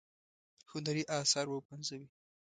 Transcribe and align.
هنري 0.71 1.03
آثار 1.19 1.45
وپنځوي. 1.49 2.07